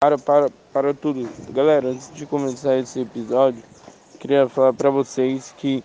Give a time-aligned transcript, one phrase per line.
[0.00, 1.28] Para, para, para tudo.
[1.50, 3.60] Galera, antes de começar esse episódio,
[4.20, 5.82] queria falar para vocês que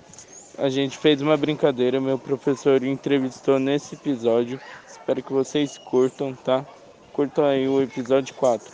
[0.56, 4.60] a gente fez uma brincadeira, meu professor entrevistou nesse episódio.
[4.88, 6.64] Espero que vocês curtam, tá?
[7.12, 8.72] Curtam aí o episódio 4.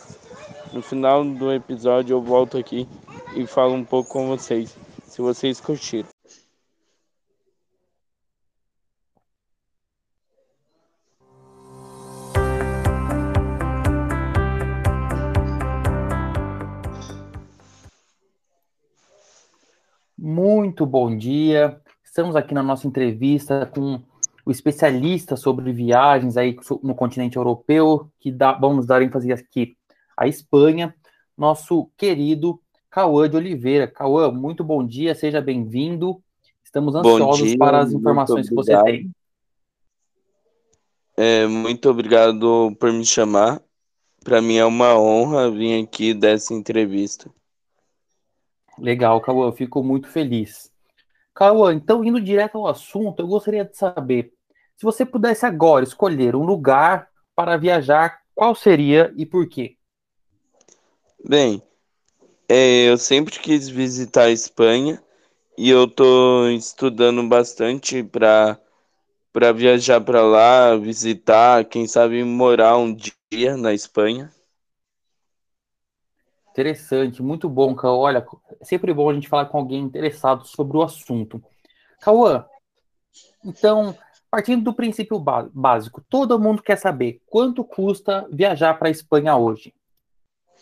[0.74, 2.86] No final do episódio eu volto aqui
[3.34, 4.76] e falo um pouco com vocês,
[5.06, 6.19] se vocês curtiram.
[20.90, 21.80] Bom dia.
[22.04, 24.02] Estamos aqui na nossa entrevista com
[24.44, 29.76] o especialista sobre viagens aí no continente europeu, que dá, vamos dar ênfase aqui
[30.16, 30.92] à Espanha,
[31.38, 33.86] nosso querido Cauã de Oliveira.
[33.86, 36.20] Cauã, muito bom dia, seja bem-vindo.
[36.64, 39.10] Estamos ansiosos dia, para as informações que você tem.
[41.16, 43.62] É, muito obrigado por me chamar.
[44.24, 47.30] Para mim é uma honra vir aqui dessa entrevista.
[48.76, 50.69] Legal, Cauã, eu fico muito feliz.
[51.34, 54.32] Cauã, então indo direto ao assunto, eu gostaria de saber,
[54.76, 59.76] se você pudesse agora escolher um lugar para viajar, qual seria e por quê?
[61.24, 61.62] Bem,
[62.48, 65.02] é, eu sempre quis visitar a Espanha
[65.56, 68.58] e eu tô estudando bastante para
[69.32, 72.92] para viajar para lá, visitar, quem sabe morar um
[73.30, 74.28] dia na Espanha.
[76.60, 77.96] Interessante, muito bom, Cauã.
[77.96, 78.26] Olha,
[78.60, 81.42] é sempre bom a gente falar com alguém interessado sobre o assunto.
[82.02, 82.44] Cauã,
[83.42, 83.96] então,
[84.30, 89.72] partindo do princípio básico, todo mundo quer saber quanto custa viajar para a Espanha hoje.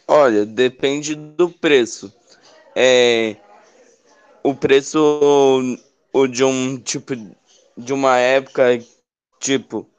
[0.07, 2.15] Olha, depende do preço.
[2.77, 3.37] É,
[4.45, 5.81] o preço
[6.13, 7.15] o de um tipo
[7.77, 8.79] de uma época
[9.41, 9.91] tipo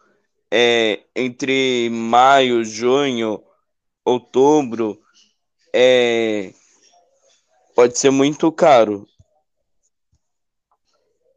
[0.50, 3.44] é, entre maio, junho,
[4.05, 4.97] outubro
[5.73, 6.53] é,
[7.75, 9.07] pode ser muito caro.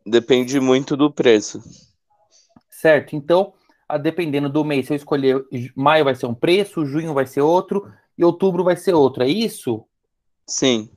[0.05, 1.62] Depende muito do preço.
[2.69, 3.15] Certo.
[3.15, 3.53] Então,
[3.88, 5.44] a dependendo do mês, se eu escolher
[5.76, 9.22] maio vai ser um preço, junho vai ser outro e outubro vai ser outro.
[9.22, 9.84] É isso?
[10.47, 10.91] Sim.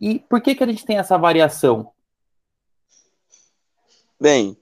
[0.00, 1.92] E por que que a gente tem essa variação?
[4.18, 4.56] Bem,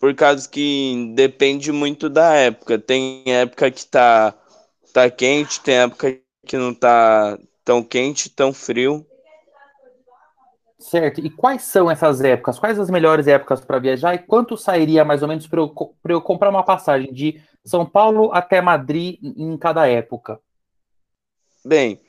[0.00, 2.78] por causa que depende muito da época.
[2.78, 4.34] Tem época que tá
[4.92, 9.06] tá quente, tem época que não tá tão quente, tão frio.
[10.78, 11.20] Certo.
[11.20, 12.58] E quais são essas épocas?
[12.58, 14.14] Quais as melhores épocas para viajar?
[14.14, 15.72] E quanto sairia mais ou menos para eu,
[16.08, 20.40] eu comprar uma passagem de São Paulo até Madrid em cada época?
[21.64, 22.00] Bem,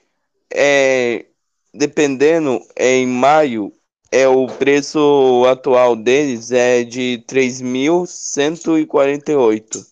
[0.52, 1.28] é,
[1.72, 3.72] dependendo, é, em maio,
[4.12, 9.86] é o preço atual deles é de 3.148.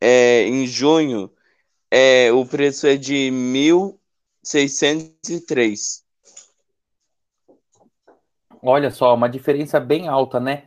[0.00, 1.32] É, em junho
[1.90, 6.02] é, o preço é de 1.603.
[8.62, 10.64] Olha só, uma diferença bem alta, né?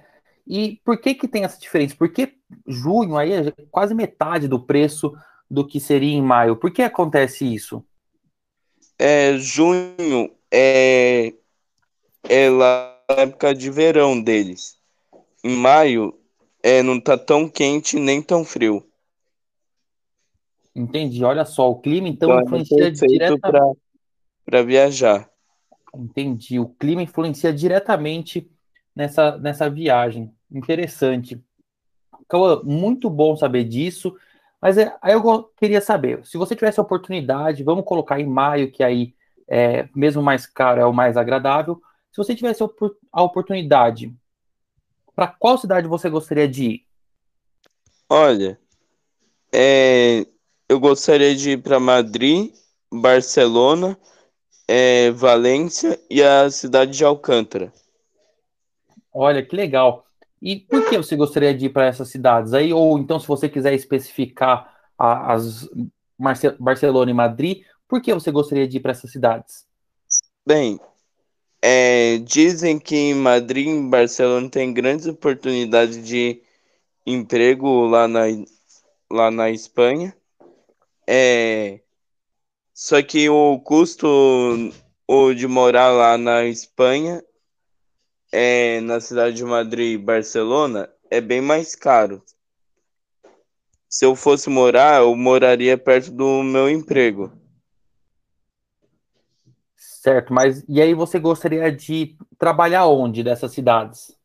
[0.48, 1.96] E por que que tem essa diferença?
[1.98, 2.34] Porque
[2.68, 5.14] junho aí é quase metade do preço
[5.50, 6.56] do que seria em maio.
[6.56, 7.84] Por que acontece isso?
[8.98, 11.34] É, junho é,
[12.30, 14.78] é lá na época de verão deles.
[15.44, 16.18] Em maio
[16.64, 18.86] é, não tá tão quente nem tão frio.
[20.76, 21.24] Entendi.
[21.24, 23.80] Olha só, o clima então, então é influencia diretamente
[24.46, 25.30] para viajar.
[25.94, 26.60] Entendi.
[26.60, 28.50] O clima influencia diretamente
[28.96, 30.34] nessa, nessa viagem.
[30.50, 31.42] Interessante.
[32.28, 34.16] Cauã, muito bom saber disso.
[34.62, 38.72] Mas é, aí eu queria saber, se você tivesse a oportunidade, vamos colocar em maio,
[38.72, 39.16] que aí
[39.48, 41.82] é mesmo mais caro, é o mais agradável.
[42.12, 42.62] Se você tivesse
[43.12, 44.14] a oportunidade,
[45.16, 46.86] para qual cidade você gostaria de ir?
[48.08, 48.60] Olha,
[49.52, 50.28] é,
[50.72, 52.50] eu gostaria de ir para Madrid,
[52.90, 53.98] Barcelona,
[54.66, 57.74] é, Valência e a cidade de Alcântara.
[59.14, 60.06] Olha, que legal.
[60.42, 62.72] E por que você gostaria de ir para essas cidades aí?
[62.72, 65.70] Ou então, se você quiser especificar as
[66.58, 69.66] Barcelona e Madrid, por que você gostaria de ir para essas cidades?
[70.48, 70.80] Bem,
[71.62, 76.42] é, dizem que em Madrid e Barcelona tem grandes oportunidades de
[77.06, 78.22] emprego lá na,
[79.12, 80.16] lá na Espanha.
[81.08, 81.82] É,
[82.74, 84.08] só que o custo
[85.08, 87.24] o de morar lá na Espanha,
[88.32, 92.24] é, na cidade de Madrid e Barcelona, é bem mais caro.
[93.90, 97.30] Se eu fosse morar, eu moraria perto do meu emprego.
[99.76, 104.18] Certo, mas e aí você gostaria de trabalhar onde dessas cidades?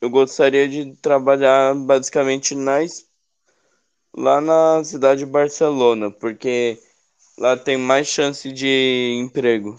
[0.00, 3.06] Eu gostaria de trabalhar basicamente na,
[4.16, 6.78] lá na cidade de Barcelona, porque
[7.38, 9.78] lá tem mais chance de emprego.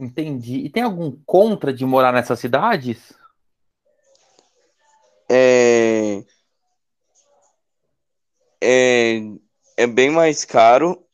[0.00, 0.56] Entendi.
[0.60, 3.12] E tem algum contra de morar nessas cidades?
[5.30, 6.22] É,
[8.60, 9.20] é,
[9.76, 11.06] é bem mais caro.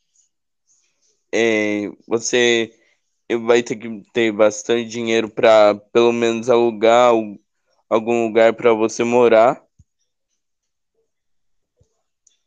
[1.32, 2.72] É, você
[3.46, 7.12] vai ter que ter bastante dinheiro para pelo menos alugar
[7.88, 9.62] algum lugar para você morar.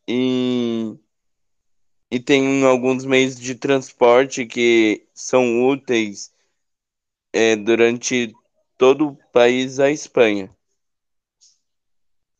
[0.06, 0.96] E,
[2.10, 6.32] e tem alguns meios de transporte que são úteis
[7.32, 8.34] é, durante
[8.76, 10.54] todo o país a Espanha.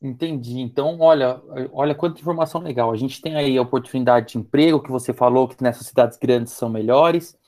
[0.02, 0.58] Entendi.
[0.60, 1.40] Então, olha,
[1.72, 2.90] olha quanta informação legal.
[2.90, 6.54] A gente tem aí a oportunidade de emprego que você falou que nessas cidades grandes
[6.54, 7.38] são melhores,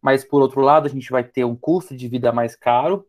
[0.00, 3.04] mas por outro lado, a gente vai ter um custo de vida mais caro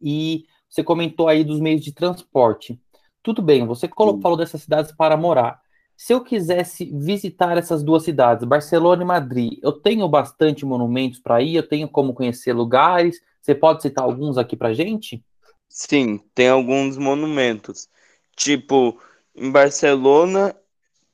[0.00, 2.80] e você comentou aí dos meios de transporte.
[3.22, 5.60] Tudo bem, você falou dessas cidades para morar.
[5.96, 11.40] Se eu quisesse visitar essas duas cidades, Barcelona e Madrid, eu tenho bastante monumentos para
[11.40, 13.20] ir, eu tenho como conhecer lugares.
[13.40, 15.24] Você pode citar alguns aqui para gente?
[15.68, 17.88] Sim, tem alguns monumentos.
[18.36, 19.00] Tipo,
[19.34, 20.54] em Barcelona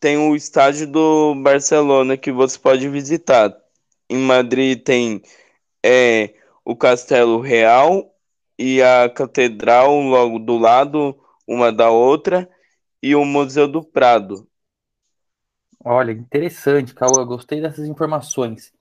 [0.00, 3.54] tem o estádio do Barcelona que você pode visitar.
[4.08, 5.22] Em Madrid tem
[5.84, 6.34] é,
[6.64, 8.14] o Castelo Real
[8.58, 12.48] e a Catedral logo do lado, uma da outra,
[13.02, 14.49] e o Museu do Prado.
[15.84, 17.24] Olha, interessante, Cauã.
[17.24, 18.72] Gostei dessas informações.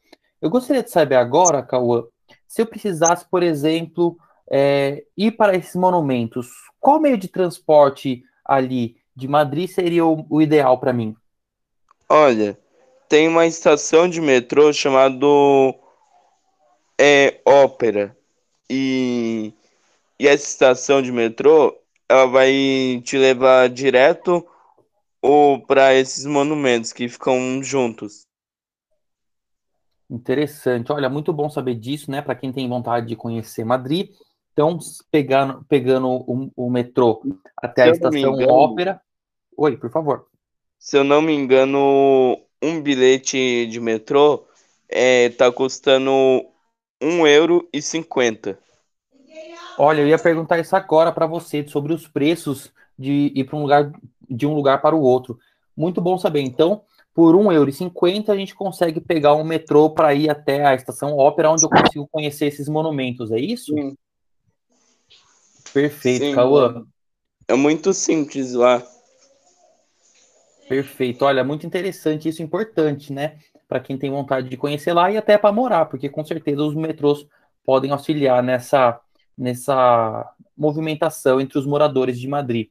[0.42, 2.04] Eu gostaria de saber agora, Cauã,
[2.48, 4.18] se eu precisasse, por exemplo,
[4.50, 6.50] é, ir para esses monumentos,
[6.80, 11.16] qual meio de transporte ali de Madrid seria o, o ideal para mim?
[12.08, 12.58] Olha,
[13.08, 15.76] tem uma estação de metrô chamado
[16.98, 18.16] é, Ópera.
[18.70, 19.54] E,
[20.20, 21.76] e essa estação de metrô,
[22.08, 24.46] ela vai te levar direto
[25.22, 28.24] ou para esses monumentos que ficam juntos.
[30.10, 30.92] Interessante.
[30.92, 32.22] Olha, muito bom saber disso, né?
[32.22, 34.12] Para quem tem vontade de conhecer Madrid.
[34.52, 34.80] Então,
[35.12, 37.22] pegando, pegando o, o metrô
[37.56, 39.02] até Se a estação engano, Ópera.
[39.56, 40.28] Oi, por favor.
[40.78, 44.48] Se eu não me engano, um bilhete de metrô
[44.88, 46.12] é, tá custando
[47.02, 48.58] um euro e cinquenta.
[49.78, 53.62] Olha, eu ia perguntar isso agora para você sobre os preços de ir para um
[53.62, 53.92] lugar
[54.30, 55.40] de um lugar para o outro.
[55.76, 56.42] Muito bom saber.
[56.42, 56.84] Então,
[57.14, 61.66] por R$1,50 a gente consegue pegar um metrô para ir até a estação Ópera, onde
[61.66, 63.74] eu consigo conhecer esses monumentos, é isso?
[63.74, 63.98] Sim.
[65.74, 66.86] Perfeito, Sim, Cauã.
[67.48, 68.84] É muito simples lá.
[70.68, 71.26] Perfeito.
[71.26, 73.40] Olha, muito interessante, isso é importante, né?
[73.68, 76.76] Para quem tem vontade de conhecer lá e até para morar, porque com certeza os
[76.76, 77.28] metrôs
[77.66, 79.00] podem auxiliar nessa,
[79.38, 82.70] nessa movimentação entre os moradores de Madrid.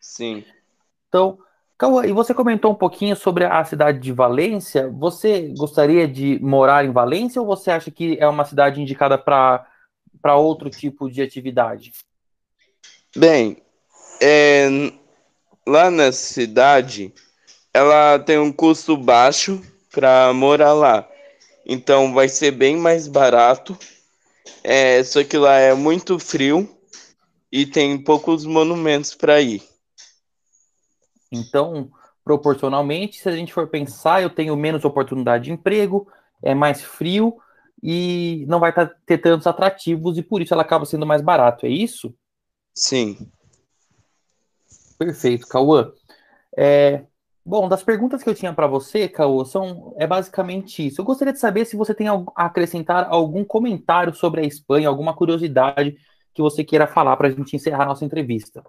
[0.00, 0.44] Sim.
[1.08, 1.38] Então,
[1.78, 4.90] Cauã, e você comentou um pouquinho sobre a cidade de Valência.
[4.98, 10.36] Você gostaria de morar em Valência ou você acha que é uma cidade indicada para
[10.36, 11.92] outro tipo de atividade?
[13.16, 13.62] Bem,
[14.20, 14.68] é,
[15.66, 17.14] lá na cidade,
[17.72, 19.62] ela tem um custo baixo
[19.92, 21.08] para morar lá.
[21.64, 23.78] Então vai ser bem mais barato.
[24.64, 26.68] É, só que lá é muito frio
[27.52, 29.62] e tem poucos monumentos para ir.
[31.30, 31.90] Então,
[32.24, 36.06] proporcionalmente, se a gente for pensar, eu tenho menos oportunidade de emprego,
[36.42, 37.38] é mais frio
[37.82, 38.72] e não vai
[39.06, 42.14] ter tantos atrativos e por isso ela acaba sendo mais barato, é isso?
[42.74, 43.30] Sim.
[44.98, 45.92] Perfeito, Cauã.
[46.56, 47.04] É,
[47.44, 51.00] bom, das perguntas que eu tinha para você, Cauã, são é basicamente isso.
[51.00, 55.14] Eu gostaria de saber se você tem a acrescentar algum comentário sobre a Espanha, alguma
[55.14, 55.96] curiosidade
[56.34, 58.62] que você queira falar para a gente encerrar nossa entrevista.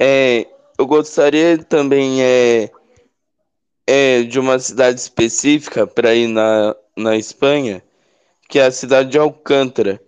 [0.00, 0.46] É,
[0.78, 2.70] eu gostaria também é,
[3.86, 7.82] é de uma cidade específica para ir na, na Espanha,
[8.48, 10.00] que é a cidade de Alcântara,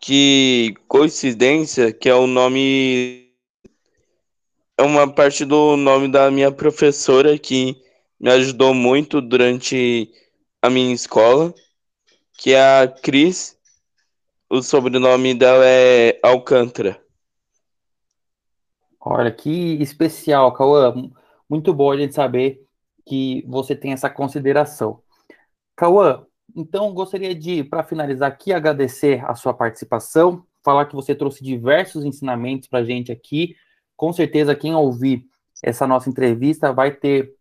[0.00, 3.30] que coincidência que é o nome
[4.78, 7.80] é uma parte do nome da minha professora que
[8.20, 10.10] me ajudou muito durante
[10.60, 11.54] a minha escola,
[12.36, 13.56] que é a Cris.
[14.50, 17.05] O sobrenome dela é Alcântara.
[19.08, 20.92] Olha, que especial, Cauã.
[21.48, 22.66] Muito bom a gente saber
[23.06, 25.00] que você tem essa consideração.
[25.76, 31.44] Cauã, então gostaria de, para finalizar aqui, agradecer a sua participação, falar que você trouxe
[31.44, 33.54] diversos ensinamentos para a gente aqui.
[33.96, 35.24] Com certeza, quem ouvir
[35.62, 37.32] essa nossa entrevista vai ter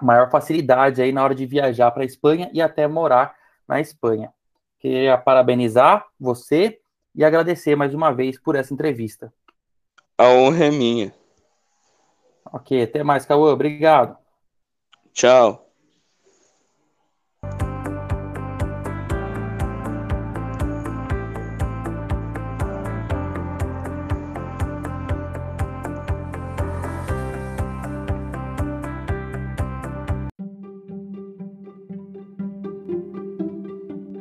[0.00, 3.36] maior facilidade aí na hora de viajar para a Espanha e até morar
[3.68, 4.32] na Espanha.
[4.78, 6.80] Queria parabenizar você
[7.14, 9.30] e agradecer mais uma vez por essa entrevista.
[10.22, 11.12] A honra é minha.
[12.52, 13.52] Ok, até mais, Cauã.
[13.52, 14.16] Obrigado.
[15.12, 15.68] Tchau.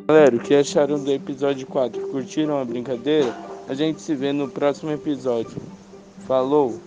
[0.07, 2.07] Galera, o que acharam do episódio 4?
[2.07, 3.31] Curtiram a brincadeira?
[3.69, 5.70] A gente se vê no próximo episódio.
[6.31, 6.79] Falou!